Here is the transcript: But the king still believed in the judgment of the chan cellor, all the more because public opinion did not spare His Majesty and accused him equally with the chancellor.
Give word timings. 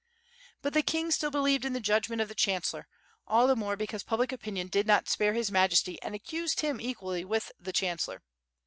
But 0.63 0.73
the 0.73 0.81
king 0.81 1.11
still 1.11 1.29
believed 1.29 1.63
in 1.63 1.73
the 1.73 1.79
judgment 1.79 2.23
of 2.23 2.27
the 2.27 2.33
chan 2.33 2.61
cellor, 2.63 2.85
all 3.27 3.45
the 3.45 3.55
more 3.55 3.77
because 3.77 4.01
public 4.01 4.31
opinion 4.31 4.67
did 4.67 4.87
not 4.87 5.07
spare 5.07 5.33
His 5.35 5.51
Majesty 5.51 6.01
and 6.01 6.15
accused 6.15 6.61
him 6.61 6.81
equally 6.81 7.23
with 7.23 7.51
the 7.59 7.71
chancellor. 7.71 8.23